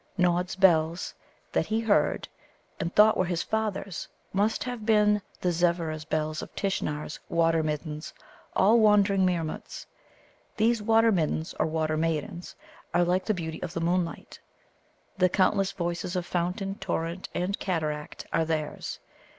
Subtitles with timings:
[0.17, 1.13] Nod's bells
[1.51, 2.27] that he heard,
[2.79, 8.11] and thought were his father's, must have been the Zevveras' bells of Tishnar's Water middens,
[8.55, 9.85] all wandering Meermuts.
[10.57, 12.55] These Water middens, or Water maidens,
[12.95, 14.39] are like the beauty of the moonlight.
[15.19, 18.97] The countless voices of fountain, torrent, and cataract are theirs.